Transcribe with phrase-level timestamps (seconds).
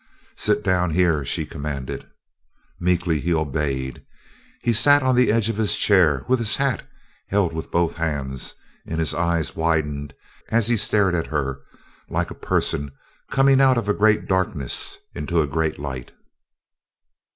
[0.35, 2.09] "Sit down here!" she commanded.
[2.79, 4.03] Meekly he obeyed.
[4.63, 6.81] He sat on the edge of his chair, with his hat
[7.27, 8.55] held with both hands,
[8.87, 10.15] and his eyes widened
[10.49, 11.59] as he stared at her
[12.09, 12.89] like a person
[13.29, 16.11] coming out of a great darkness into a great light.